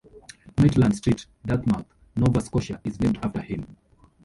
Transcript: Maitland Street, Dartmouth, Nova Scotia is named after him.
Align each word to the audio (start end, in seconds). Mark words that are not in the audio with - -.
Maitland 0.59 0.95
Street, 0.95 1.27
Dartmouth, 1.45 1.85
Nova 2.15 2.39
Scotia 2.41 2.81
is 2.83 2.99
named 2.99 3.19
after 3.21 3.39
him. 3.39 3.77